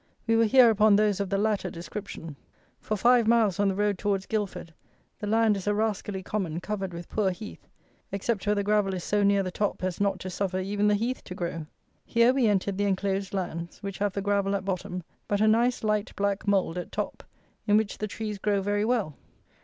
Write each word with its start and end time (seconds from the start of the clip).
We 0.25 0.35
were 0.35 0.45
here 0.45 0.71
upon 0.71 0.95
those 0.95 1.19
of 1.19 1.29
the 1.29 1.37
latter 1.37 1.69
description. 1.69 2.35
For 2.79 2.97
five 2.97 3.27
miles 3.27 3.59
on 3.59 3.67
the 3.67 3.75
road 3.75 3.99
towards 3.99 4.25
Guildford 4.25 4.73
the 5.19 5.27
land 5.27 5.55
is 5.55 5.67
a 5.67 5.75
rascally 5.75 6.23
common 6.23 6.59
covered 6.59 6.91
with 6.91 7.07
poor 7.07 7.29
heath, 7.29 7.67
except 8.11 8.47
where 8.47 8.55
the 8.55 8.63
gravel 8.63 8.95
is 8.95 9.03
so 9.03 9.21
near 9.21 9.43
the 9.43 9.51
top 9.51 9.83
as 9.83 10.01
not 10.01 10.19
to 10.21 10.31
suffer 10.31 10.57
even 10.57 10.87
the 10.87 10.95
heath 10.95 11.23
to 11.25 11.35
grow. 11.35 11.67
Here 12.03 12.33
we 12.33 12.47
entered 12.47 12.79
the 12.79 12.85
enclosed 12.85 13.35
lands, 13.35 13.83
which 13.83 13.99
have 13.99 14.13
the 14.13 14.23
gravel 14.23 14.55
at 14.55 14.65
bottom, 14.65 15.03
but 15.27 15.39
a 15.39 15.47
nice 15.47 15.83
light, 15.83 16.15
black 16.15 16.47
mould 16.47 16.79
at 16.79 16.91
top; 16.91 17.21
in 17.67 17.77
which 17.77 17.99
the 17.99 18.07
trees 18.07 18.39
grow 18.39 18.59
very 18.59 18.83
well. 18.83 19.13